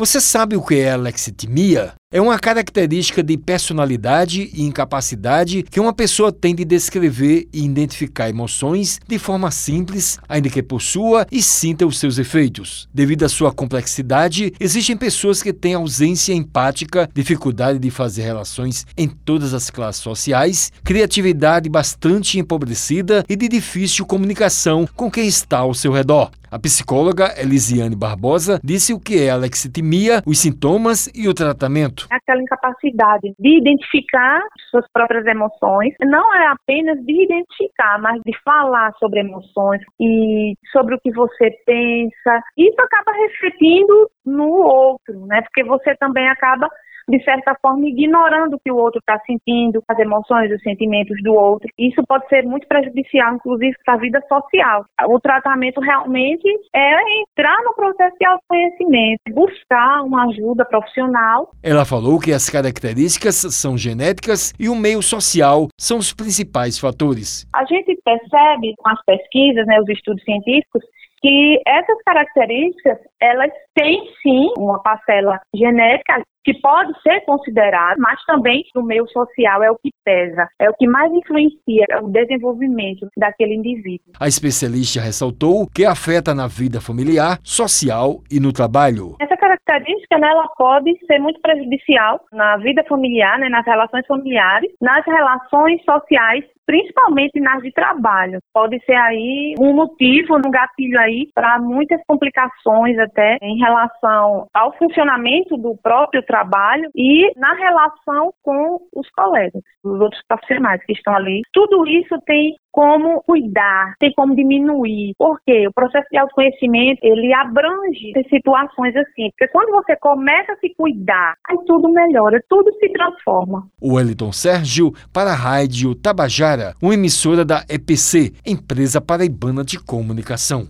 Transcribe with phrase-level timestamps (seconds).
[0.00, 1.92] Você sabe o que é alexitimia?
[2.12, 8.28] É uma característica de personalidade e incapacidade que uma pessoa tem de descrever e identificar
[8.28, 12.88] emoções de forma simples, ainda que possua e sinta os seus efeitos.
[12.92, 19.06] Devido à sua complexidade, existem pessoas que têm ausência empática, dificuldade de fazer relações em
[19.06, 25.74] todas as classes sociais, criatividade bastante empobrecida e de difícil comunicação com quem está ao
[25.74, 26.32] seu redor.
[26.50, 31.99] A psicóloga Elisiane Barbosa disse o que é alexitimia, os sintomas e o tratamento.
[32.10, 38.92] Aquela incapacidade de identificar suas próprias emoções, não é apenas de identificar, mas de falar
[38.98, 42.42] sobre emoções e sobre o que você pensa.
[42.56, 45.42] Isso acaba refletindo no outro, né?
[45.42, 46.68] Porque você também acaba
[47.10, 51.34] de certa forma, ignorando o que o outro está sentindo, as emoções, os sentimentos do
[51.34, 51.68] outro.
[51.78, 54.84] Isso pode ser muito prejudicial, inclusive, para a vida social.
[55.08, 61.50] O tratamento realmente é entrar no processo de autoconhecimento, buscar uma ajuda profissional.
[61.62, 67.46] Ela falou que as características são genéticas e o meio social são os principais fatores.
[67.54, 70.82] A gente percebe com as pesquisas, né, os estudos científicos,
[71.22, 73.50] que essas características, elas
[73.80, 79.70] têm sim uma parcela genética que pode ser considerada, mas também no meio social é
[79.70, 84.12] o que pesa, é o que mais influencia o desenvolvimento daquele indivíduo.
[84.18, 89.16] A especialista ressaltou que afeta na vida familiar, social e no trabalho.
[89.20, 94.70] Essa característica, né, ela pode ser muito prejudicial na vida familiar, né, nas relações familiares,
[94.80, 98.38] nas relações sociais principalmente nas de trabalho.
[98.54, 104.72] Pode ser aí um motivo, um gatilho aí para muitas complicações até em relação ao
[104.78, 111.12] funcionamento do próprio trabalho e na relação com os colegas, os outros profissionais que estão
[111.12, 111.42] ali.
[111.52, 115.12] Tudo isso tem como cuidar, tem como diminuir.
[115.18, 119.30] Porque o processo de autoconhecimento, ele abrange situações assim.
[119.30, 123.66] Porque quando você começa a se cuidar, aí tudo melhora, tudo se transforma.
[123.80, 130.68] O Wellington Sérgio para a Rádio Tabajara, uma emissora da EPC, Empresa Paraibana de Comunicação.